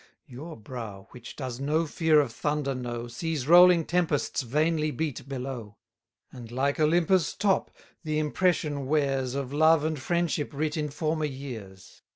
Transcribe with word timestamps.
Your 0.25 0.57
brow, 0.57 1.07
which 1.11 1.35
does 1.35 1.59
no 1.59 1.85
fear 1.85 2.21
of 2.21 2.33
thunder 2.33 2.73
know, 2.73 3.07
Sees 3.07 3.47
rolling 3.47 3.85
tempests 3.85 4.41
vainly 4.41 4.89
beat 4.89 5.29
below; 5.29 5.77
And, 6.31 6.49
like 6.51 6.79
Olympus' 6.79 7.35
top, 7.35 7.69
the 8.03 8.17
impression 8.17 8.87
wears 8.87 9.35
Of 9.35 9.53
love 9.53 9.85
and 9.85 9.99
friendship 9.99 10.53
writ 10.55 10.75
in 10.75 10.89
former 10.89 11.25
years. 11.25 12.01